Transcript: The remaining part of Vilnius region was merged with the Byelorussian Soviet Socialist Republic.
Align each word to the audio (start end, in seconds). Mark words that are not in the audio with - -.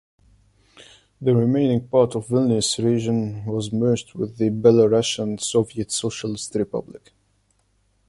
The 1.21 1.35
remaining 1.35 1.87
part 1.87 2.15
of 2.15 2.25
Vilnius 2.25 2.83
region 2.83 3.45
was 3.45 3.71
merged 3.71 4.15
with 4.15 4.37
the 4.37 4.49
Byelorussian 4.49 5.39
Soviet 5.39 5.91
Socialist 5.91 6.55
Republic. 6.55 7.11